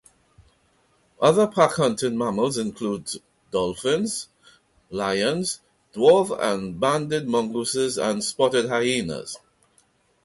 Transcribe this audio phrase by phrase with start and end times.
[1.21, 3.07] Other pack hunting mammals include
[3.51, 4.29] dolphins,
[4.89, 5.59] lions,
[5.93, 9.37] dwarf and banded mongooses and spotted hyenas.